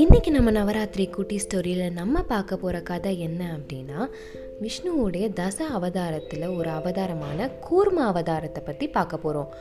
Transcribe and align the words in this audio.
இன்றைக்கி 0.00 0.30
நம்ம 0.30 0.50
நவராத்திரி 0.50 1.10
குட்டி 1.10 1.40
ஸ்டோரியில் 1.44 1.92
நம்ம 1.92 2.22
பார்க்க 2.22 2.56
போகிற 2.56 2.80
கதை 2.80 3.20
என்ன 3.20 3.58
அப்படின்னா 3.58 4.10
விஷ்ணுவோடைய 4.60 5.32
தச 5.32 5.60
அவதாரத்தில் 5.60 6.56
ஒரு 6.56 6.70
அவதாரமான 6.70 7.50
கூர்ம 7.70 7.98
அவதாரத்தை 7.98 8.64
பற்றி 8.64 8.88
பார்க்க 8.88 9.16
போகிறோம் 9.16 9.54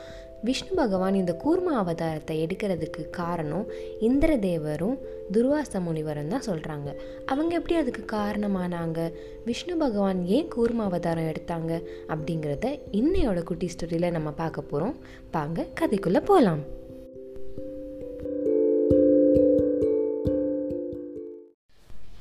விஷ்ணு 0.43 0.75
பகவான் 0.75 1.13
இந்த 1.13 1.41
கூர்ம 1.43 1.73
அவதாரத்தை 1.75 2.31
எடுக்கிறதுக்கு 2.31 3.09
காரணம் 3.09 3.65
இந்திரதேவரும் 3.99 4.97
துர்வாச 5.31 5.79
முனிவரும் 5.79 6.27
தான் 6.27 6.45
சொல்கிறாங்க 6.45 6.95
அவங்க 7.25 7.55
எப்படி 7.55 7.75
அதுக்கு 7.75 8.17
காரணமானாங்க? 8.17 9.11
விஷ்ணு 9.45 9.77
பகவான் 9.77 10.25
ஏன் 10.25 10.47
கூர்ம 10.55 10.75
அவதாரம் 10.75 11.23
எடுத்தாங்க 11.23 11.83
அப்படிங்கிறத 12.07 12.79
இன்னையோட 12.91 13.43
குட்டி 13.43 13.67
ஸ்டோரியில் 13.67 14.11
நம்ம 14.11 14.31
பார்க்க 14.31 14.61
போகிறோம் 14.61 14.95
பாங்க 15.31 15.65
கதைக்குள்ளே 15.79 16.25
போகலாம் 16.25 16.77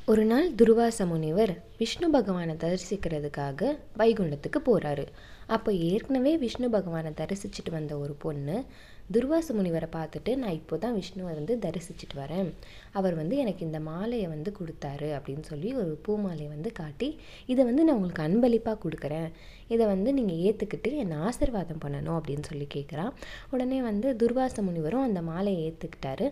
ஒரு 0.09 0.23
நாள் 0.25 0.47
துர்வாச 0.55 1.07
முனிவர் 1.07 1.53
விஷ்ணு 1.81 2.07
பகவானை 2.15 2.55
தரிசிக்கிறதுக்காக 2.63 3.71
வைகுண்டத்துக்கு 4.01 4.61
போகிறாரு 4.69 5.05
அப்போ 5.57 5.71
ஏற்கனவே 5.91 6.33
விஷ்ணு 6.45 6.69
பகவானை 6.77 7.11
தரிசிச்சுட்டு 7.21 7.71
வந்த 7.77 7.93
ஒரு 8.05 8.15
பொண்ணு 8.25 8.57
துர்வாச 9.15 9.55
முனிவரை 9.57 9.87
பார்த்துட்டு 9.95 10.31
நான் 10.41 10.57
இப்போ 10.59 10.77
தான் 10.83 10.97
விஷ்ணுவை 10.97 11.31
வந்து 11.37 11.55
தரிசிச்சுட்டு 11.63 12.17
வரேன். 12.21 12.49
அவர் 12.99 13.15
வந்து 13.21 13.35
எனக்கு 13.43 13.63
இந்த 13.67 13.79
மாலையை 13.87 14.27
வந்து 14.33 14.51
கொடுத்தாரு 14.59 15.09
அப்படின்னு 15.19 15.45
சொல்லி 15.51 15.69
ஒரு 15.81 15.93
பூ 16.07 16.15
மாலையை 16.25 16.49
வந்து 16.55 16.71
காட்டி 16.81 17.09
இதை 17.53 17.63
வந்து 17.69 17.85
நான் 17.87 17.97
உங்களுக்கு 17.99 18.25
அன்பளிப்பாக 18.27 18.79
கொடுக்குறேன். 18.85 19.29
இதை 19.75 19.85
வந்து 19.93 20.13
நீங்கள் 20.19 20.43
ஏற்றுக்கிட்டு 20.49 20.91
என்னை 21.05 21.17
ஆசிர்வாதம் 21.29 21.81
பண்ணணும் 21.85 22.19
அப்படின்னு 22.19 22.45
சொல்லி 22.51 22.67
கேட்குறான் 22.77 23.15
உடனே 23.55 23.79
வந்து 23.89 24.11
துர்வாச 24.23 24.63
முனிவரும் 24.69 25.07
அந்த 25.09 25.23
மாலையை 25.31 25.63
ஏற்றுக்கிட்டாரு 25.69 26.29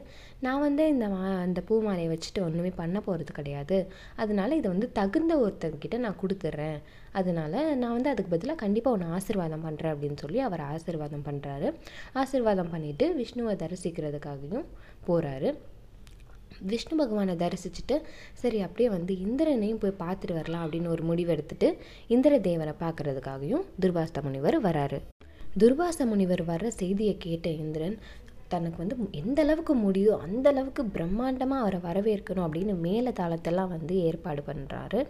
நான் 0.46 0.62
வந்து 0.66 0.84
இந்த 0.94 1.08
மா 1.14 1.22
அந்த 1.46 1.60
பூ 1.68 1.74
மாலையை 1.88 2.10
வச்சுட்டு 2.12 2.40
ஒன்றுமே 2.46 2.72
பண்ண 2.82 2.98
போகிறது 3.08 3.32
கிடையாது. 3.40 3.78
அதனால 4.16 4.50
இதை 4.60 4.68
வந்து 4.74 4.90
தகுந்த 5.00 5.34
ஒருத்தங்கிட்ட 5.40 5.98
நான் 5.98 6.20
கொடுத்துட்றேன் 6.22 6.78
அதனால 7.12 7.74
நான் 7.74 7.92
வந்து 7.92 8.10
அதுக்கு 8.10 8.30
பதிலாக 8.30 8.58
கண்டிப்பாக 8.58 8.96
உன்னை 8.96 9.08
ஆசிர்வாதம் 9.18 9.64
பண்ணுறேன் 9.66 9.94
அப்படின்னு 9.94 10.18
சொல்லி 10.20 10.40
அவர் 10.40 10.62
ஆசிர்வாதம் 10.72 11.26
பண்ணுறாரு 11.28 11.70
ஆசிர்வாதம் 12.14 12.72
பண்ணிவிட்டு 12.72 13.08
விஷ்ணுவை 13.16 13.54
தரிசிக்கிறதுக்காகவும் 13.56 14.66
போகிறாரு 15.06 15.50
விஷ்ணு 16.60 16.94
பகவானை 16.96 17.34
தரிசிச்சுட்டு 17.34 17.96
சரி 18.32 18.58
அப்படியே 18.60 18.88
வந்து 18.88 19.12
இந்திரனையும் 19.20 19.78
போய் 19.78 20.00
பார்த்துட்டு 20.00 20.32
வரலாம் 20.32 20.64
அப்படின்னு 20.64 20.88
ஒரு 20.88 21.02
முடிவு 21.02 21.32
எடுத்துட்டு 21.32 21.68
இந்திர 22.06 22.38
தேவனை 22.38 22.74
பார்க்குறதுக்காகவும் 22.80 23.66
துர்வாஸ்த 23.80 24.22
முனிவர் 24.22 24.58
வராரு. 24.62 24.98
துர்வாச 25.58 26.06
முனிவர் 26.06 26.42
வர்ற 26.42 26.66
செய்தியை 26.66 27.16
கேட்ட 27.16 27.48
இந்திரன் 27.50 27.94
தனக்கு 28.54 28.80
வந்து 28.82 28.96
எந்த 29.20 29.38
அளவுக்கு 29.44 29.74
முடியும் 29.84 30.22
அந்த 30.26 30.46
அளவுக்கு 30.52 30.84
பிரம்மாண்டமாக 30.96 31.62
அவரை 31.64 31.80
வரவேற்கணும் 31.88 32.46
அப்படின்னு 32.46 32.74
மேல 32.86 33.12
தாளத்தெல்லாம் 33.20 33.74
வந்து 33.76 33.94
ஏற்பாடு 34.08 34.42
பண்ணுறாரு 34.48 35.02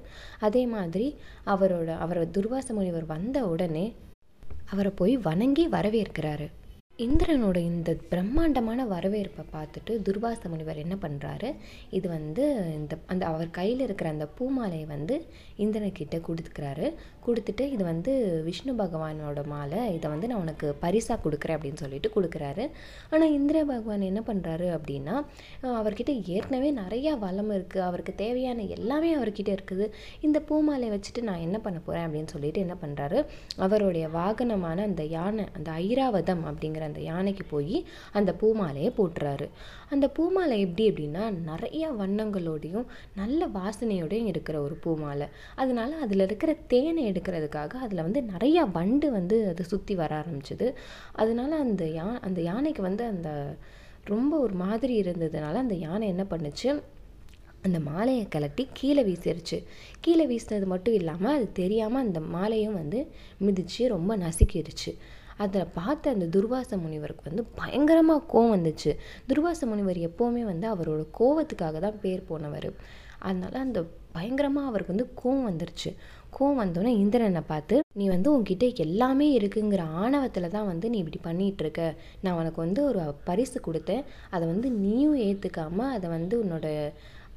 அதே 0.49 0.65
மாதிரி 0.75 1.09
அவரோட 1.55 1.89
அவரை 2.07 2.27
துர்வாச 2.37 2.69
முனிவர் 2.79 3.13
வந்த 3.15 3.47
உடனே 3.55 3.87
அவரை 4.73 4.93
போய் 5.01 5.17
வணங்கி 5.27 5.65
வரவேற்கிறாரு. 5.75 6.47
இந்திரனோட 7.05 7.59
இந்த 7.71 7.91
பிரம்மாண்டமான 8.11 8.85
வரவேற்பை 8.93 9.43
பார்த்துட்டு 9.55 9.93
துர்வாச 10.07 10.41
முனிவர் 10.53 10.81
என்ன 10.83 10.95
பண்ணுறாரு 11.03 11.49
இது 11.97 12.07
வந்து 12.15 12.45
இந்த 12.77 12.95
அந்த 13.13 13.23
அவர் 13.31 13.51
கையில் 13.59 13.83
இருக்கிற 13.87 14.11
அந்த 14.15 14.27
பூமாலையை 14.39 14.87
வந்து 14.95 15.17
இந்திரன்கிட்ட 15.65 16.19
கொடுத்துக்கிறாரு. 16.29 16.87
கொடுத்துட்டு 17.29 17.65
இது 17.75 17.83
வந்து 17.91 18.13
விஷ்ணு 18.49 18.73
பகவானோட 18.83 19.41
மாலை. 19.53 19.81
இதை 19.97 20.07
வந்து 20.15 20.31
நான் 20.31 20.43
உனக்கு 20.45 20.67
பரிசாக 20.85 21.19
கொடுக்குறேன் 21.25 21.57
அப்படின்னு 21.59 21.83
சொல்லிட்டு 21.85 22.11
கொடுக்குறாரு. 22.17 22.65
ஆனால் 23.13 23.35
இந்திர 23.39 23.65
பகவான் 23.73 24.09
என்ன 24.11 24.23
பண்ணுறாரு 24.31 24.69
அப்படின்னா 24.77 25.15
அவர்கிட்ட 25.81 26.15
ஏற்கனவே 26.37 26.71
நிறையா 26.83 27.13
வளம் 27.25 27.53
இருக்குது 27.57 27.85
அவருக்கு 27.89 28.15
தேவையான 28.23 28.67
எல்லாமே 28.77 29.11
அவர்கிட்ட 29.19 29.51
இருக்குது. 29.59 29.87
இந்த 30.29 30.39
பூமாலையை 30.49 30.93
வச்சுட்டு 30.95 31.23
நான் 31.31 31.45
என்ன 31.47 31.59
பண்ண 31.67 31.79
போகிறேன் 31.87 32.07
அப்படின்னு 32.09 32.33
சொல்லிட்டு 32.35 32.65
என்ன 32.67 32.77
பண்ணுறாரு 32.83 33.19
அவருடைய 33.67 34.07
வாகனமான 34.19 34.85
அந்த 34.91 35.05
யானை 35.17 35.47
அந்த 35.57 35.71
ஐராவதம் 35.87 36.45
அப்படிங்கிற 36.51 36.85
அந்த 36.91 37.03
யானைக்கு 37.11 37.47
போய் 37.55 37.77
அந்த 38.19 38.31
பூமாலையை 38.41 38.91
போட்டுறாரு. 38.99 39.49
அந்த 39.91 40.07
பூமாலை 40.09 40.57
எப்படி 40.61 40.85
அப்படின்னா 40.91 41.25
நிறையா 41.51 41.89
வண்ணங்களோடையும் 42.03 42.87
நல்ல 43.15 43.47
வாசனையோடையும் 43.47 44.31
இருக்கிற 44.33 44.57
ஒரு 44.61 44.75
பூமாலை. 44.75 45.27
அதனால 45.55 45.97
அதில் 45.97 46.21
இருக்கிற 46.21 46.53
தேனை 46.73 47.05
எடுக்கிறதுக்காக 47.13 47.75
அதில் 47.87 48.05
வந்து 48.07 48.23
நிறையா 48.33 48.65
வண்டு 48.71 49.11
வந்து 49.11 49.49
அதை 49.49 49.67
சுற்றி 49.67 49.95
வர 49.95 50.13
ஆரம்பிச்சிது. 50.23 50.69
அதனால 51.13 51.51
அந்த 51.57 51.85
யா 51.99 52.09
அந்த 52.21 52.41
யானைக்கு 52.41 52.83
வந்து 52.83 53.05
அந்த 53.05 53.31
ரொம்ப 54.05 54.33
ஒரு 54.39 54.55
மாதிரி 54.55 55.03
இருந்ததுனால 55.03 55.61
அந்த 55.65 55.75
யானை 55.75 56.09
என்ன 56.09 56.25
பண்ணுச்சு 56.31 56.69
அந்த 57.67 57.79
மாலையை 57.81 58.25
கலட்டி 58.35 58.65
கீழே 58.73 59.03
வீசிருச்சு. 59.03 59.59
கீழே 60.01 60.27
வீசினது 60.27 60.67
மட்டும் 60.67 60.95
இல்லாமல் 60.95 61.35
அது 61.37 61.47
தெரியாமல் 61.53 62.05
அந்த 62.07 62.21
மாலையும் 62.35 62.75
வந்து 62.75 63.01
மிதித்து 63.39 63.89
ரொம்ப 63.89 64.17
நசுக்கிடுச்சு. 64.17 64.93
அதில் 65.43 65.73
பார்த்த 65.79 66.15
அந்த 66.15 66.27
துர்வாச 66.35 66.77
முனிவருக்கு 66.85 67.29
வந்து 67.31 67.45
பயங்கரமாக 67.61 68.27
கோவம் 68.33 68.55
வந்துச்சு. 68.57 68.93
துர்வாச 69.31 69.67
முனிவர் 69.71 70.01
எப்போவுமே 70.09 70.43
வந்து 70.53 70.67
அவரோட 70.75 71.03
கோவத்துக்காக 71.19 71.81
தான் 71.87 72.01
பேர் 72.05 72.29
போனவர். 72.31 72.69
அதனால் 73.27 73.65
அந்த 73.67 73.81
பயங்கரமாக 74.17 74.69
அவருக்கு 74.71 74.95
வந்து 74.95 75.09
கோவம் 75.21 75.49
வந்துருச்சு. 75.49 75.91
கோவம் 76.37 76.61
வந்தோடனே 76.63 76.93
இந்திரனை 77.03 77.43
பார்த்து 77.51 77.77
நீ 78.01 78.07
வந்து 78.15 78.29
உன்கிட்ட 78.35 78.67
எல்லாமே 78.85 79.27
இருக்குங்கிற 79.39 79.83
ஆணவத்தில் 80.03 80.55
தான் 80.57 80.69
வந்து 80.71 80.87
நீ 80.93 80.97
இப்படி 81.03 81.21
பண்ணிகிட்ருக்க 81.27 81.83
நான் 82.25 82.39
உனக்கு 82.41 82.61
வந்து 82.65 82.81
ஒரு 82.89 83.03
பரிசு 83.29 83.61
கொடுத்தேன். 83.67 84.03
அதை 84.35 84.45
வந்து 84.53 84.71
நீயும் 84.85 85.19
ஏற்றுக்காமல் 85.29 85.95
அதை 85.97 86.09
வந்து 86.17 86.35
உன்னோட 86.45 86.67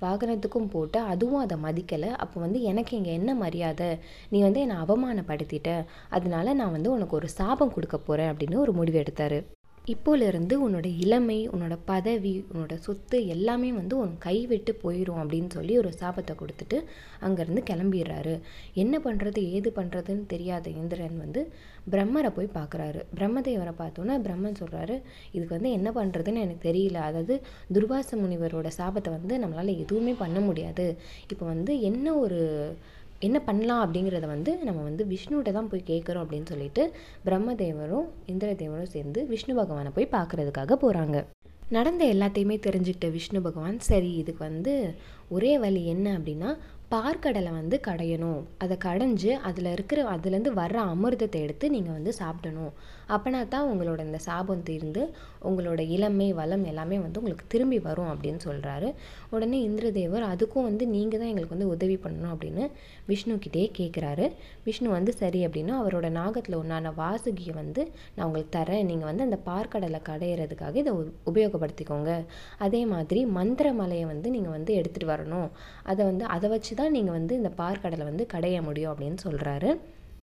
வாகனத்துக்கும் 0.01 0.69
போட்டு 0.69 0.99
அதுவும் 0.99 1.39
அதை 1.39 1.57
மதிக்கலை. 1.57 2.09
அப்போ 2.09 2.41
வந்து 2.41 2.61
எனக்கு 2.61 2.97
இங்கே 2.97 3.13
என்ன 3.13 3.35
மரியாதை? 3.35 3.97
நீ 4.29 4.41
வந்து 4.41 4.59
என்னை 4.59 4.75
அவமானப்படுத்திட்ட. 4.75 5.85
அதனால 6.09 6.53
நான் 6.53 6.71
வந்து 6.71 6.91
உனக்கு 6.91 7.15
ஒரு 7.15 7.29
சாபம் 7.29 7.73
கொடுக்க 7.73 7.97
போகிறேன் 7.97 8.33
அப்படின்னு 8.33 8.55
ஒரு 8.55 8.73
முடிவு 8.73 8.97
எடுத்தார். 8.97 9.57
இப்போலேருந்து 9.93 10.55
உன்னோட 10.65 10.87
இளமை 11.03 11.37
உன்னோட 11.53 11.75
பதவி 11.91 12.33
உன்னோட 12.51 12.73
சொத்து 12.85 13.17
எல்லாமே 13.35 13.69
வந்து 13.77 13.95
உன் 13.97 14.13
கைவிட்டு 14.25 14.71
போயிடும் 14.83 15.21
அப்படின்னு 15.21 15.49
சொல்லி 15.57 15.73
ஒரு 15.81 15.91
சாபத்தை 16.01 16.33
கொடுத்துட்டு 16.41 16.77
அங்கேருந்து 17.25 17.63
கிளம்பிடுறாரு. 17.69 18.35
என்ன 18.83 18.95
பண்ணுறது 19.05 19.41
ஏது 19.57 19.71
பண்ணுறதுன்னு 19.75 20.25
தெரியாத 20.33 20.65
இந்திரன் 20.81 21.17
வந்து 21.17 21.43
பிரம்மரை 21.91 22.31
போய் 22.37 22.55
பார்க்குறாரு. 22.59 23.01
பிரம்மதேவரை 23.17 23.73
பார்த்தோன்னா 23.81 24.15
பிரம்மன் 24.25 24.59
சொல்கிறாரு 24.61 24.95
இதுக்கு 25.31 25.53
வந்து 25.57 25.71
என்ன 25.71 25.89
பண்ணுறதுன்னு 25.91 26.43
எனக்கு 26.45 26.67
தெரியல. 26.69 26.99
அதாவது 27.09 27.35
துர்வாச 27.77 28.17
முனிவரோட 28.23 28.69
சாபத்தை 28.79 29.11
வந்து 29.17 29.35
நம்மளால் 29.45 29.73
எதுவுமே 29.85 30.15
பண்ண 30.23 30.39
முடியாது. 30.39 30.87
இப்போ 31.33 31.45
வந்து 31.53 31.75
என்ன 31.91 32.15
ஒரு 32.15 32.41
என்ன 33.21 33.37
பண்ணலாம் 33.39 33.81
அப்படிங்கிறத 33.83 34.27
வந்து 34.27 34.51
நம்ம 34.63 34.83
வந்து 34.83 35.03
விஷ்ணுகிட்ட 35.05 35.51
தான் 35.51 35.69
போய் 35.69 35.89
கேட்குறோம் 35.89 36.23
அப்படின்னு 36.23 36.47
சொல்லிட்டு 36.47 36.83
பிரம்மதேவரும் 37.25 38.07
இந்திரதேவரும் 38.27 38.91
சேர்ந்து 38.91 39.21
விஷ்ணு 39.27 39.55
பகவானை 39.55 39.91
போய் 39.91 40.13
பார்க்குறதுக்காக 40.13 40.77
போகிறாங்க 40.81 41.19
நடந்த 41.69 42.03
எல்லாத்தையுமே 42.05 42.55
தெரிஞ்சுக்கிட்ட 42.59 43.07
விஷ்ணு 43.11 43.39
பகவான் 43.41 43.79
சரி 43.83 44.11
இதுக்கு 44.15 44.41
வந்து 44.43 44.73
ஒரே 45.29 45.51
வழி 45.57 45.81
என்ன 45.85 46.07
அப்படின்னா 46.17 46.51
பார்க்கடலை 46.93 47.49
வந்து 47.57 47.75
கடையணும். 47.87 48.39
அதை 48.63 48.75
கடைஞ்சு 48.85 49.31
அதில் 49.47 49.67
இருக்கிற 49.73 49.99
அதுலேருந்து 50.13 50.51
வர்ற 50.59 50.77
அமிர்தத்தை 50.93 51.39
எடுத்து 51.45 51.65
நீங்கள் 51.73 51.95
வந்து 51.97 52.11
சாப்பிடணும். 52.19 52.71
அப்படின்னா 53.13 53.41
தான் 53.53 53.67
உங்களோட 53.71 53.99
இந்த 54.07 54.19
சாபம் 54.25 54.63
தீர்ந்து 54.69 55.01
உங்களோட 55.49 55.81
இளமை 55.95 56.27
வளம் 56.39 56.63
எல்லாமே 56.71 56.97
வந்து 57.03 57.19
உங்களுக்கு 57.21 57.45
திரும்பி 57.53 57.79
வரும் 57.87 58.09
அப்படின்னு 58.13 58.41
சொல்கிறாரு 58.47 58.89
உடனே 59.35 59.59
இந்திரதேவர் 59.67 60.25
அதுக்கும் 60.31 60.67
வந்து 60.69 60.87
நீங்கள் 60.95 61.21
தான் 61.21 61.29
எங்களுக்கு 61.31 61.55
வந்து 61.55 61.69
உதவி 61.75 61.97
பண்ணணும் 62.05 62.31
அப்படின்னு 62.33 62.65
விஷ்ணுக்கிட்டே 63.11 63.63
கேட்குறாரு 63.79 64.25
விஷ்ணு 64.67 64.89
வந்து 64.97 65.13
சரி 65.21 65.41
அப்படின்னா 65.47 65.75
அவரோட 65.81 66.09
நாகத்தில் 66.19 66.59
ஒன்றான 66.61 66.93
வாசுகியை 67.01 67.55
வந்து 67.61 67.83
நான் 68.15 68.25
உங்களுக்கு 68.29 68.53
தரேன் 68.57 68.89
நீங்கள் 68.91 69.09
வந்து 69.11 69.27
அந்த 69.27 69.39
பார்க்கடலை 69.51 70.01
கடையிறதுக்காக 70.09 70.75
இதை 70.83 70.93
உபயோகப்படுத்திக்கோங்க. 71.33 72.11
அதே 72.67 72.83
மாதிரி 72.95 73.23
மந்திரமலையை 73.39 74.07
வந்து 74.13 74.27
நீங்கள் 74.37 74.55
வந்து 74.57 74.73
எடுத்துகிட்டு 74.81 75.13
வரணும். 75.15 75.49
அதை 75.91 76.01
வந்து 76.11 76.25
அதை 76.37 76.49
வச்சு 76.55 76.75
தான் 76.79 76.91
நீங்கள் 76.91 77.17
வந்து 77.17 77.33
இந்த 77.35 77.51
பார்க்கடலை 77.57 78.05
வந்து 78.05 78.25
கடைய 78.33 78.57
முடியும் 78.61 78.91
அப்படின்னு 78.93 79.19
சொல்கிறாரு 79.23 79.71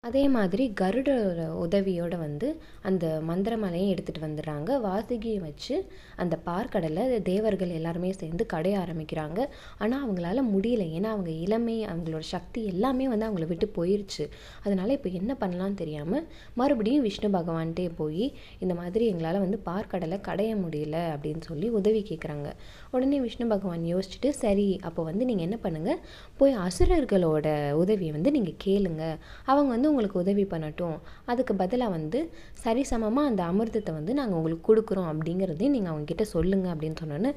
அதே 0.06 0.22
மாதிரி 0.34 0.64
கருடோட 0.78 1.40
உதவியோட 1.64 2.14
வந்து 2.22 2.46
அந்த 2.88 3.04
மந்திரமலையை 3.28 3.84
எடுத்துகிட்டு 3.90 4.25
வந்துடுறாங்க. 4.25 4.70
வாசுகியை 4.87 5.37
வச்சு 5.44 5.75
அந்த 6.22 6.34
பார்க்கடலை 6.49 7.02
தேவர்கள் 7.28 7.75
எல்லாருமே 7.76 8.10
சேர்ந்து 8.22 8.44
கடைய 8.54 8.76
ஆரம்பிக்கிறாங்க. 8.84 9.38
ஆனால் 9.82 10.02
அவங்களால 10.04 10.43
முடியல. 10.54 10.87
ஏன்னா 10.96 11.10
அவங்க 11.14 11.31
இளமை 11.44 11.76
அவங்களோட 11.93 12.25
சக்தி 12.32 12.62
எல்லாமே 12.72 13.06
வந்து 13.12 13.28
அவங்கள 13.28 13.46
விட்டு 13.52 13.69
போயிருச்சு. 13.78 14.26
அதனால் 14.64 14.94
இப்போ 14.96 15.12
என்ன 15.20 15.37
பண்ணலான்னு 15.43 15.81
தெரியாமல் 15.82 16.26
மறுபடியும் 16.62 17.06
விஷ்ணு 17.08 17.31
பகவான்கிட்டே 17.38 17.87
போய் 18.00 18.25
இந்த 18.64 18.76
மாதிரி 18.81 19.06
எங்களால் 19.12 19.40
வந்து 19.44 19.60
பார்க்கடலை 19.70 20.19
கடைய 20.31 20.50
முடியல 20.64 20.96
அப்படின்னு 21.14 21.44
சொல்லி 21.50 21.70
உதவி 21.81 22.02
கேட்குறாங்க 22.10 22.49
உடனே 22.96 23.20
விஷ்ணு 23.26 23.49
பகவான் 23.54 23.87
யோசிச்சுட்டு 23.93 24.32
சரி 24.43 24.69
அப்போ 24.90 25.04
வந்து 25.10 25.31
நீங்கள் 25.31 25.49
என்ன 25.49 25.58
பண்ணுங்கள் 25.64 26.02
போய் 26.43 26.58
அசுரர்களோட 26.66 27.46
உதவியை 27.84 28.12
வந்து 28.19 28.37
நீங்கள் 28.38 28.60
கேளுங்க. 28.66 29.02
அவங்க 29.50 29.69
வந்து 29.75 29.88
உங்களுக்கு 29.92 30.18
உதவி 30.24 30.44
பண்ணட்டும். 30.52 30.96
அதுக்கு 31.32 31.54
பதிலாக 31.62 31.94
வந்து 31.96 32.20
சரிசமமாக 32.64 33.30
அந்த 33.30 33.42
அமிர்தத்தை 33.52 33.92
வந்து 33.98 34.12
நாங்கள் 34.20 34.38
உங்களுக்கு 34.40 34.66
கொடுக்குறோம் 34.70 35.10
அப்படிங்கிறதையும் 35.12 35.74
நீங்கள் 35.76 35.92
அவங்கக்கிட்ட 35.92 36.26
சொல்லுங்கள் 36.34 36.72
அப்படின்னு 36.74 37.00
சொன்னோன்னே 37.02 37.32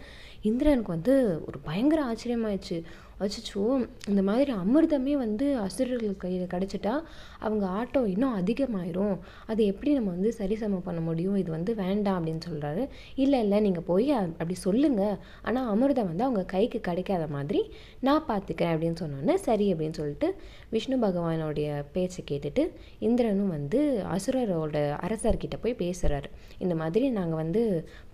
இந்திரனுக்கு 0.49 0.95
வந்து 0.97 1.15
ஒரு 1.47 1.57
பயங்கர 1.69 1.99
ஆச்சரியமாயிடுச்சு. 2.11 2.77
அச்சச்சோ 3.23 3.61
இந்த 4.11 4.21
மாதிரி 4.27 4.51
அமிர்தமே 4.61 5.13
வந்து 5.21 5.45
அசுரர்கள் 5.65 6.15
கையில் 6.23 6.49
கிடச்சிட்டா 6.53 6.93
அவங்க 7.45 7.65
ஆட்டம் 7.79 8.07
இன்னும் 8.13 8.35
அதிகமாயிரும். 8.39 9.13
அது 9.51 9.61
எப்படி 9.71 9.91
நம்ம 9.97 10.09
வந்து 10.15 10.31
சரிசமம் 10.39 10.83
பண்ண 10.87 11.01
முடியும்? 11.07 11.37
இது 11.41 11.49
வந்து 11.55 11.73
வேண்டாம் 11.81 12.17
அப்படின்னு 12.17 12.43
சொல்கிறாரு 12.47 12.83
இல்லை 13.23 13.39
இல்லை 13.45 13.59
நீங்கள் 13.65 13.85
போய் 13.91 14.11
அப்படி 14.17 14.57
சொல்லுங்கள் 14.65 15.15
ஆனால் 15.49 15.69
அமிர்தம் 15.73 16.09
வந்து 16.11 16.25
அவங்க 16.27 16.43
கைக்கு 16.55 16.81
கிடைக்காத 16.89 17.27
மாதிரி 17.35 17.61
நான் 18.07 18.27
பார்த்துக்கிறேன் 18.31 18.73
அப்படின்னு 18.75 19.01
சொன்னோன்னே 19.03 19.37
சரி 19.47 19.67
அப்படின்னு 19.73 19.99
சொல்லிட்டு 19.99 20.29
விஷ்ணு 20.75 20.97
பகவானுடைய 21.05 21.69
பேச்சை 21.95 22.23
கேட்டுட்டு 22.31 22.65
இந்திரனும் 23.07 23.55
வந்து 23.57 23.79
அசுரரோட 24.15 24.77
அரசர்கிட்ட 25.07 25.57
போய் 25.63 25.79
பேசுகிறாரு 25.83 26.31
இந்த 26.65 26.75
மாதிரி 26.83 27.05
நாங்கள் 27.19 27.41
வந்து 27.43 27.63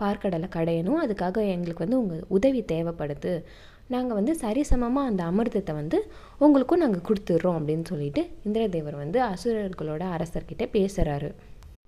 பார்க்கடலை 0.03 0.49
கடையணும். 0.57 1.01
அதுக்காக 1.05 1.37
எங்களுக்கு 1.55 1.85
வந்து 1.87 2.01
உங்கள் 2.03 2.20
உதவி 2.27 2.61
தேவைப்படுது. 2.71 3.43
நாங்கள் 3.87 4.15
வந்து 4.15 4.33
சரிசமமாக 4.41 5.09
அந்த 5.09 5.23
அமிர்தத்தை 5.23 5.73
வந்து 5.75 5.97
உங்களுக்கும் 6.37 6.79
நாங்கள் 6.79 7.07
கொடுத்துட்றோம் 7.07 7.57
அப்படின்னு 7.59 7.83
சொல்லிட்டு 7.83 8.21
இந்திரதேவர் 8.43 8.95
வந்து 8.95 9.19
அசுரர்களோட 9.21 10.03
அரசர்கிட்ட 10.17 10.65
பேசுகிறாரு 10.77 11.31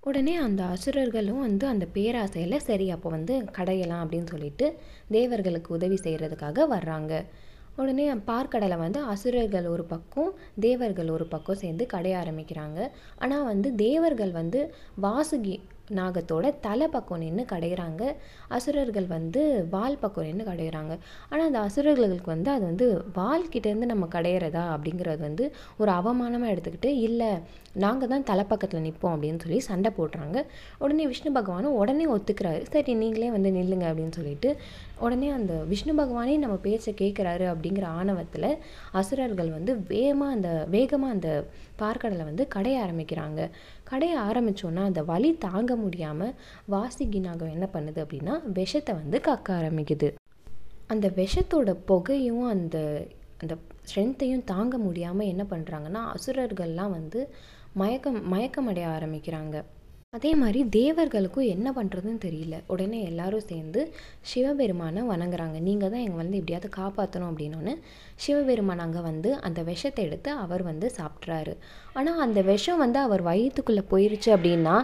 உடனே 0.06 0.36
அந்த 0.36 0.64
அசுரர்களும் 0.64 1.40
வந்து 1.40 1.68
அந்த 1.68 1.86
பேராசையில் 1.94 2.58
சரி 2.58 2.90
அப்போ 2.90 3.10
வந்து 3.10 3.44
கடையலாம் 3.58 4.02
அப்படின்னு 4.04 4.30
சொல்லிட்டு 4.30 4.76
தேவர்களுக்கு 5.10 5.70
உதவி 5.74 5.96
செய்கிறதுக்காக 5.96 6.66
வர்றாங்க. 6.68 7.14
உடனே 7.76 8.14
பார்க்கடலை 8.14 8.78
வந்து 8.78 9.00
அசுரர்கள் 9.04 9.68
ஒரு 9.68 9.84
பக்கம் 9.84 10.34
தேவர்கள் 10.60 11.10
ஒரு 11.10 11.26
பக்கம் 11.26 11.56
சேர்ந்து 11.56 11.88
கடைய 11.94 12.16
ஆரம்பிக்கிறாங்க. 12.24 12.90
ஆனால் 13.18 13.44
வந்து 13.44 13.76
தேவர்கள் 13.76 14.32
வந்து 14.32 14.74
வாசுகி 15.02 15.56
நாகத்தோட 16.00 16.46
தலை 16.66 16.88
பக்கம் 16.88 17.22
நின்று 17.24 17.44
கடையிறாங்க. 17.52 18.04
அசுரர்கள் 18.56 19.08
வந்து 19.16 19.42
வால் 19.74 20.00
பக்கம் 20.04 20.28
நின்று 20.28 20.46
கடையிறாங்க. 20.50 20.94
ஆனால் 21.32 21.48
அந்த 21.50 21.62
அசுரர்களுக்கு 21.68 22.30
வந்து 22.34 22.50
அது 22.54 22.64
வந்து 22.72 22.88
வால்கிட்டேருந்து 23.18 23.90
நம்ம 23.92 24.08
கடையிறதா 24.16 24.64
அப்படிங்கிறது 24.76 25.22
வந்து 25.28 25.46
ஒரு 25.82 25.92
அவமானமாக 26.00 26.54
எடுத்துக்கிட்டு 26.54 26.92
இல்லை 27.08 27.32
நாங்கள் 27.84 28.12
தான் 28.14 28.28
தலைப்பக்கத்தில் 28.30 28.86
நிற்போம் 28.86 29.14
அப்படின்னு 29.16 29.44
சொல்லி 29.44 29.60
சண்டை 29.70 29.92
போடுறாங்க. 30.00 30.40
உடனே 30.84 31.06
விஷ்ணு 31.12 31.30
பகவானும் 31.40 31.78
உடனே 31.82 32.08
ஒத்துக்கிறாரு. 32.16 32.62
சரி 32.74 32.96
நீங்களே 33.04 33.30
வந்து 33.36 33.52
நில்லுங்க 33.58 33.86
அப்படின்னு 33.92 34.18
சொல்லிட்டு 34.20 34.50
உடனே 35.06 35.30
அந்த 35.38 35.54
விஷ்ணு 35.72 35.94
பகவானே 36.02 36.36
நம்ம 36.44 36.56
பேச்சை 36.66 36.92
கேட்குறாரு 37.02 37.46
அப்படிங்கிற 37.54 37.86
ஆணவத்தில் 38.00 38.50
அசுரர்கள் 39.00 39.50
வந்து 39.58 39.72
வேகமாக 39.94 40.36
அந்த 40.36 40.50
வேகமாக 40.76 41.16
அந்த 41.16 41.30
பார்க்கடலை 41.82 42.26
வந்து 42.30 42.44
கடைய 42.56 42.76
ஆரம்பிக்கிறாங்க. 42.86 43.42
கடைய 43.94 44.14
ஆரம்பிச்சோன்னா 44.28 44.84
அந்த 44.90 45.04
வலி 45.04 45.32
தாங்க 45.38 45.76
முடியாமல் 45.76 46.36
வாசிகி 46.72 47.20
நாகம் 47.20 47.54
என்ன 47.56 47.66
பண்ணுது 47.74 48.00
அப்படின்னா 48.04 48.36
விஷத்தை 48.60 48.94
வந்து 48.96 49.18
கக்க 49.28 49.50
ஆரம்பிக்குது. 49.60 50.08
அந்த 50.88 51.08
விஷத்தோட 51.20 51.72
புகையும் 51.90 52.46
அந்த 52.54 52.78
அந்த 53.42 53.54
ஸ்ட்ரென்த்தையும் 53.86 54.44
தாங்க 54.44 54.78
முடியாமல் 54.78 55.30
என்ன 55.34 55.44
பண்ணுறாங்கன்னா 55.50 56.02
அசுரர்கள்லாம் 56.14 56.96
வந்து 56.98 57.22
மயக்கம் 57.82 58.20
மயக்கமடைய 58.34 58.86
ஆரம்பிக்கிறாங்க. 58.96 59.56
அதே 60.14 60.32
மாதிரி 60.42 60.60
தேவர்களுக்கும் 60.76 61.52
என்ன 61.54 61.68
பண்ணுறதுன்னு 61.78 62.20
தெரியல. 62.26 62.56
உடனே 62.74 63.00
எல்லாரும் 63.12 63.46
சேர்ந்து 63.52 63.82
சிவபெருமானை 64.32 65.02
வணங்குறாங்க. 65.12 65.58
நீங்கள் 65.68 65.92
தான் 65.94 66.04
எங்கள் 66.08 66.22
வந்து 66.22 66.40
எப்படியாவது 66.40 66.70
காப்பாற்றணும் 66.80 67.32
அப்படின்னோன்னு 67.32 67.74
சிவபெருமான் 68.26 68.84
அங்கே 68.86 69.02
வந்து 69.10 69.30
அந்த 69.48 69.62
விஷத்தை 69.72 70.04
எடுத்து 70.08 70.32
அவர் 70.44 70.64
வந்து 70.70 70.90
சாப்பிட்றாரு. 71.00 71.56
ஆனால் 71.94 72.22
அந்த 72.26 72.42
விஷம் 72.52 72.84
வந்து 72.86 73.00
அவர் 73.08 73.24
வயிற்றுக்குள்ளே 73.30 73.84
போயிருச்சு 73.94 74.32
அப்படின்னா 74.36 74.76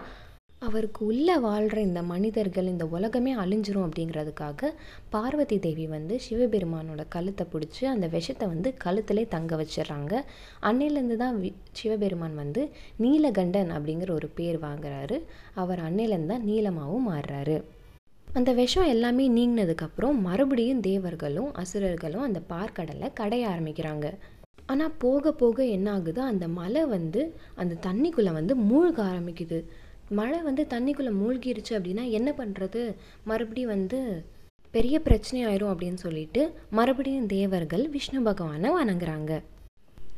அவருக்கு 0.61 1.01
உள்ளே 1.05 1.35
வாழ்கிற 1.37 1.79
இந்த 1.81 2.01
மனிதர்கள் 2.03 2.69
இந்த 2.71 2.85
உலகமே 2.95 3.31
அழிஞ்சிரும் 3.35 3.85
அப்படிங்கிறதுக்காக 3.85 4.71
பார்வதி 5.09 5.57
தேவி 5.59 5.85
வந்து 5.87 6.15
சிவபெருமானோட 6.25 7.01
கழுத்தை 7.09 7.45
பிடிச்சி 7.53 7.83
அந்த 7.85 8.07
விஷத்தை 8.07 8.47
வந்து 8.47 8.71
கழுத்திலே 8.83 9.23
தங்க 9.27 9.55
வச்சிடுறாங்க. 9.61 10.13
அன்னையிலேருந்து 10.61 11.17
தான் 11.23 11.37
வி 11.41 11.51
சிவபெருமான் 11.71 12.35
வந்து 12.35 12.63
நீலகண்டன் 12.99 13.71
அப்படிங்கிற 13.77 14.11
ஒரு 14.11 14.29
பேர் 14.39 14.59
வாங்குறாரு. 14.67 15.19
அவர் 15.55 15.81
அன்னையிலேருந்து 15.87 16.33
தான் 16.35 16.47
நீலமாகவும் 16.51 17.09
மாறுறாரு. 17.11 17.57
அந்த 18.27 18.51
விஷம் 18.53 18.91
எல்லாமே 18.95 19.27
நீங்கினதுக்கப்புறம் 19.29 20.17
மறுபடியும் 20.21 20.81
தேவர்களும் 20.81 21.51
அசுரர்களும் 21.53 22.27
அந்த 22.27 22.41
பார்க்கடலை 22.53 23.07
கடைய 23.21 23.45
ஆரம்பிக்கிறாங்க. 23.53 24.07
ஆனால் 24.65 24.95
போக 24.97 25.31
போக 25.33 25.65
என்ன 25.75 25.87
ஆகுது? 25.91 26.21
அந்த 26.31 26.47
மலை 26.57 26.81
வந்து 26.85 27.21
அந்த 27.55 27.77
தண்ணிக்குள்ளே 27.85 28.31
வந்து 28.31 28.55
மூழ்க 28.69 28.97
ஆரம்பிக்குது. 29.11 29.59
மழை 30.09 30.39
வந்து 30.41 30.63
தண்ணிக்குள்ளே 30.69 31.11
மூழ்கிருச்சு 31.21 31.69
அப்படின்னா 31.69 32.09
என்ன 32.09 32.33
பண்ணுறது 32.37 32.95
மறுபடியும் 33.23 33.69
வந்து 33.69 34.25
பெரிய 34.71 34.99
பிரச்சனை 34.99 35.39
ஆயிரும் 35.45 35.71
அப்படின்னு 35.73 35.93
சொல்லிட்டு 35.93 36.53
மறுபடியும் 36.69 37.25
தேவர்கள் 37.25 37.89
விஷ்ணு 37.89 38.21
பகவானை 38.21 38.69
வணங்குறாங்க. 38.71 39.41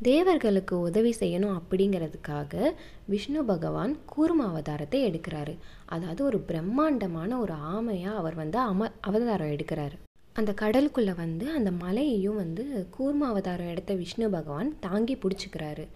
தேவர்களுக்கு 0.01 0.79
உதவி 0.79 1.15
செய்யணும் 1.19 1.59
அப்படிங்கிறதுக்காக 1.59 2.73
விஷ்ணு 3.05 3.43
பகவான் 3.45 3.97
கூர்ம 4.15 4.45
அவதாரத்தை 4.51 4.99
எடுக்கிறாரு. 5.09 5.57
அதாவது 5.85 6.23
ஒரு 6.23 6.39
பிரம்மாண்டமான 6.39 7.39
ஒரு 7.39 7.53
ஆமையாக 7.53 8.15
அவர் 8.15 8.35
வந்து 8.35 8.59
அம 8.59 8.91
அவதாரம் 9.01 9.47
எடுக்கிறாரு. 9.47 9.97
அந்த 10.33 10.53
கடலுக்குள்ளே 10.61 11.15
வந்து 11.15 11.49
அந்த 11.51 11.71
மலையையும் 11.71 12.35
வந்து 12.35 12.87
கூர்ம 12.97 13.19
அவதாரம் 13.19 13.67
எடுத்த 13.67 13.93
விஷ்ணு 13.93 14.29
பகவான் 14.29 14.79
தாங்கி 14.79 15.15
பிடிச்சிக்கிறாரு. 15.15 15.87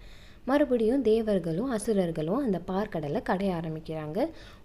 மறுபடியும் 0.46 1.02
தேவர்களும் 1.02 1.70
அசுரர்களும் 1.70 2.44
அந்த 2.44 2.60
பார்க்கடலை 2.70 3.20
கடைய 3.30 3.50
ஆரம்பிக்கிறாங்க. 3.58 4.18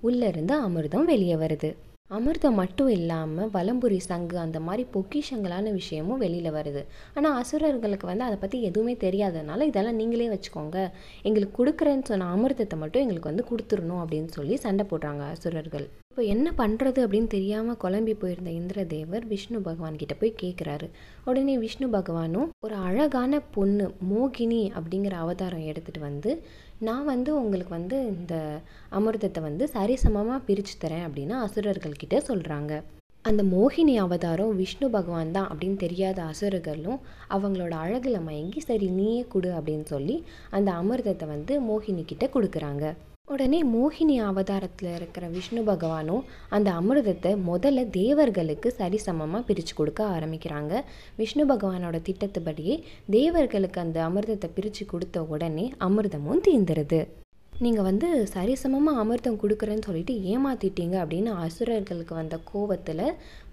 உள்ளேருந்து 0.04 0.54
அமிர்தம் 0.68 1.06
வெளியே 1.06 1.36
வருது. 1.36 1.69
அமிர்தம் 2.16 2.58
மட்டும் 2.60 2.90
இல்லாமல் 2.96 3.52
வலம்புரி 3.54 3.98
சங்கு 4.08 4.38
அந்த 4.44 4.60
மாதிரி 4.68 4.84
பொக்கிஷங்களான 4.96 5.72
விஷயமும் 5.78 6.22
வெளியில் 6.24 6.56
வருது. 6.58 6.81
ஆனால் 7.16 7.38
அசுரர்களுக்கு 7.42 8.06
வந்து 8.10 8.25
அதை 8.28 8.38
பற்றி 8.40 8.58
எதுவுமே 8.69 8.96
தெரியாததுனால 9.06 9.68
இதெல்லாம் 9.69 10.00
நீங்களே 10.02 10.28
வச்சுக்கோங்க. 10.34 10.78
எங்களுக்கு 11.28 11.56
கொடுக்குறேன்னு 11.60 12.10
சொன்ன 12.12 12.30
அமிர்தத்தை 12.36 12.78
மட்டும் 12.81 13.04
எங்களுக்கு 13.06 13.31
வந்து 13.31 13.50
கொடுத்துடணும் 13.52 14.02
அப்படின்னு 14.04 14.31
சொல்லி 14.38 14.58
சண்டை 14.66 14.86
போடுறாங்க 14.92 15.25
அசுரர்கள். 15.36 15.88
இப்போ 16.12 16.24
என்ன 16.34 16.48
பண்ணுறது 16.58 17.00
அப்படின்னு 17.04 17.30
தெரியாமல் 17.36 17.80
குழம்பி 17.84 18.13
போயிருந்த 18.22 18.52
இந்திரதேவர் 18.58 19.25
விஷ்ணு 19.30 19.60
பகவான் 19.68 20.00
கிட்ட 20.02 20.13
போய் 20.16 20.40
கேட்குறாரு 20.42 20.88
உடனே 21.25 21.56
விஷ்ணு 21.58 21.88
பகவானும் 21.94 22.50
ஒரு 22.66 22.75
அழகான 22.88 23.40
பொண்ணு 23.56 23.86
மோகினி 24.10 24.60
அப்படிங்கிற 24.75 25.16
அவதாரம் 25.25 25.68
எடுத்துகிட்டு 25.72 26.02
வந்து 26.04 26.34
நான் 26.81 27.06
வந்து 27.06 27.31
உங்களுக்கு 27.42 27.74
வந்து 27.75 27.98
இந்த 28.07 28.36
அமிர்தத்தை 28.92 29.42
வந்து 29.44 29.66
சரிசமமாக 29.74 30.45
பிரித்து 30.45 30.75
தரேன் 30.75 31.06
அப்படின்னு 31.07 31.36
அசுரர்கள்கிட்ட 31.39 32.18
சொல்கிறாங்க 32.28 32.74
அந்த 33.25 33.41
மோகினி 33.44 33.96
அவதாரம் 33.98 34.55
விஷ்ணு 34.55 34.88
பகவான் 34.89 35.32
தான் 35.32 35.50
அப்படின்னு 35.50 35.77
தெரியாத 35.77 36.20
அசுரர்களும் 36.24 37.00
அவங்களோட 37.29 37.74
அழகில் 37.75 38.20
மயங்கி 38.20 38.62
சரி 38.62 38.88
நீயே 38.89 39.22
கொடு 39.27 39.51
அப்படின்னு 39.51 39.86
சொல்லி 39.86 40.15
அந்த 40.51 40.72
அமிர்தத்தை 40.72 41.27
வந்து 41.27 41.55
மோகினி 41.62 42.05
கிட்ட 42.05 42.27
கொடுக்குறாங்க. 42.34 42.86
உடனே 43.28 43.60
மோகினி 43.63 44.16
அவதாரத்தில் 44.20 44.90
இருக்கிற 44.96 45.28
விஷ்ணு 45.28 45.62
பகவானும் 45.63 46.24
அந்த 46.50 46.72
அமிர்தத்தை 46.72 47.32
முதல்ல 47.48 47.90
தேவர்களுக்கு 47.90 48.75
சரிசமமாக 48.78 49.42
பிரித்து 49.46 49.74
கொடுக்க 49.74 50.01
ஆரம்பிக்கிறாங்க. 50.06 50.74
விஷ்ணு 51.18 51.46
பகவானோட 51.46 52.00
திட்டத்துப்படியே 52.08 52.75
தேவர்களுக்கு 53.10 53.80
அந்த 53.82 54.00
அமிர்தத்தை 54.10 54.50
பிரித்து 54.56 54.86
கொடுத்த 54.86 55.24
உடனே 55.24 55.74
அமிர்தமும் 55.80 56.44
தீந்துருது. 56.48 57.01
நீங்கள் 57.65 57.86
வந்து 57.88 58.08
சரிசமமாக 58.34 59.01
அமிர்தம் 59.01 59.39
கொடுக்குறேன்னு 59.41 59.88
சொல்லிட்டு 59.88 60.13
ஏமாத்திட்டீங்க 60.32 60.96
அப்படின்னு 61.01 61.32
அசுரர்களுக்கு 61.41 62.13
வந்த 62.20 62.38
கோவத்தில் 62.51 63.03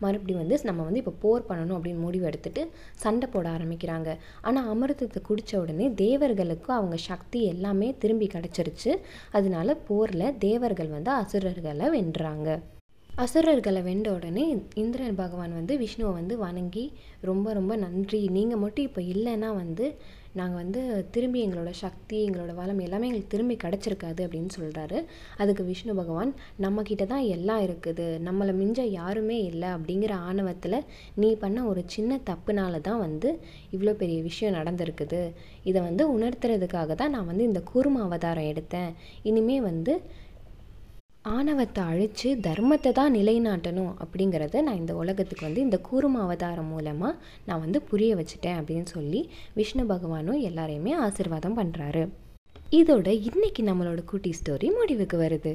மறுபடியும் 0.02 0.40
வந்து 0.42 0.58
நம்ம 0.68 0.84
வந்து 0.86 1.02
இப்போ 1.02 1.12
போர் 1.24 1.44
பண்ணணும் 1.48 1.76
அப்படின்னு 1.78 2.04
முடிவு 2.06 2.24
எடுத்துட்டு 2.30 2.62
சண்டை 3.02 3.26
போட 3.34 3.48
ஆரம்பிக்கிறாங்க. 3.56 4.08
ஆனால் 4.42 4.70
அமிர்தத்தை 4.74 5.20
குடித்த 5.28 5.60
உடனே 5.62 5.88
தேவர்களுக்கும் 6.04 6.78
அவங்க 6.78 6.98
சக்தி 7.10 7.42
எல்லாமே 7.52 7.90
திரும்பி 8.04 8.28
கிடச்சிருச்சு. 8.36 8.94
அதனால 9.38 9.76
போரில் 9.90 10.36
தேவர்கள் 10.46 10.90
வந்து 10.96 11.12
அசுரர்களை 11.20 11.88
வென்றாங்க. 11.96 12.48
அசுரர்களை 13.10 13.80
வென்ற 13.86 14.08
உடனே 14.16 14.44
இந்திரன் 14.82 15.20
பகவான் 15.20 15.54
வந்து 15.58 15.74
விஷ்ணுவை 15.82 16.12
வந்து 16.18 16.34
வணங்கி 16.44 16.84
ரொம்ப 17.28 17.52
ரொம்ப 17.58 17.72
நன்றி. 17.84 18.20
நீங்கள் 18.36 18.62
மட்டும் 18.64 18.86
இப்போ 18.88 19.02
இல்லைன்னா 19.14 19.50
வந்து 19.62 19.86
நாங்கள் 20.40 20.60
வந்து 20.62 20.80
திரும்பி 21.14 21.38
எங்களோட 21.44 21.70
சக்தி 21.82 22.18
எங்களோட 22.26 22.52
வளம் 22.60 22.82
எல்லாமே 22.86 23.06
எங்களுக்கு 23.08 23.32
திரும்பி 23.34 23.56
கிடச்சிருக்காது 23.64 24.20
அப்படின்னு 24.26 24.50
சொல்கிறாரு 24.56 24.98
அதுக்கு 25.42 25.62
விஷ்ணு 25.70 25.94
பகவான் 26.00 26.32
நம்மக்கிட்ட 26.64 27.06
தான் 27.12 27.26
எல்லாம் 27.36 27.62
இருக்குது. 27.66 28.06
நம்மளை 28.28 28.54
மிஞ்ச 28.60 28.80
யாருமே 28.98 29.38
இல்லை 29.50 29.70
அப்படிங்கிற 29.76 30.14
ஆணவத்தில் 30.28 30.78
நீ 31.22 31.30
பண்ண 31.42 31.64
ஒரு 31.70 31.82
சின்ன 31.96 32.20
தப்புனால 32.30 32.80
தான் 32.88 33.02
வந்து 33.06 33.30
இவ்வளோ 33.74 33.94
பெரிய 34.02 34.20
விஷயம் 34.28 34.56
நடந்திருக்குது. 34.58 35.22
இதை 35.70 35.78
வந்து 35.88 36.04
உணர்த்துறதுக்காக 36.16 36.94
தான் 37.02 37.14
நான் 37.16 37.30
வந்து 37.32 37.48
இந்த 37.50 37.62
கூர்ம 37.72 38.02
அவதாரம் 38.08 38.50
எடுத்தேன். 38.52 38.90
இனிமே 39.30 39.58
வந்து 39.70 39.94
ஆணவத்தை 41.22 41.84
அழித்து 41.84 42.34
தர்மத்தை 42.34 42.92
தான் 42.92 43.14
நிலைநாட்டணும் 43.14 43.92
அப்படிங்கிறத 44.02 44.60
நான் 44.62 44.76
இந்த 44.76 44.94
உலகத்துக்கு 44.94 45.46
வந்து 45.46 45.60
இந்த 45.60 45.80
கூர்ம 45.90 46.22
அவதாரம் 46.22 46.66
மூலமாக 46.66 47.16
நான் 47.46 47.60
வந்து 47.60 47.82
புரிய 47.82 48.16
வச்சுட்டேன் 48.16 48.58
அப்படின்னு 48.60 48.84
சொல்லி 48.84 49.28
விஷ்ணு 49.54 49.84
பகவானும் 49.84 50.40
எல்லாரையுமே 50.40 50.94
ஆசிர்வாதம் 50.98 51.58
பண்ணுறாரு 51.58 52.08
இதோட 52.70 53.08
இன்னைக்கு 53.08 53.62
நம்மளோட 53.62 54.04
குட்டி 54.04 54.34
ஸ்டோரி 54.40 54.70
முடிவுக்கு 54.74 55.18
வருது. 55.18 55.52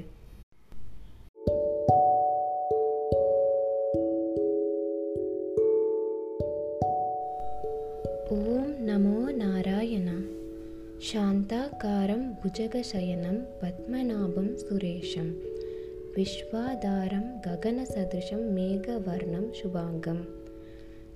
ஓம் 8.30 8.74
நமோ 8.88 9.34
நாராயண. 9.34 10.12
சாந்தாகாரம் 11.14 12.28
புஜகசயனம் 12.44 13.42
பத்மநாபம் 13.62 14.54
சுரேஷம். 14.56 15.53
विश्वाधारं 16.16 17.22
गगनसदृशं 17.22 18.52
मेघवर्णं 18.54 19.54
शुभाङ्गं। 19.54 20.26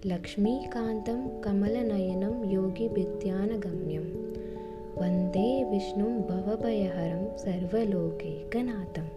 लक्ष्मीकान्तं 0.05 1.41
कमलनयनं 1.41 2.51
योगिविद्यानगम्यं। 2.51 4.01
वन्दे 5.01 5.63
विष्णुं 5.63 6.21
भवभयहरं 6.21 7.37
सर्वलोकैकनाथम्। 7.37 9.16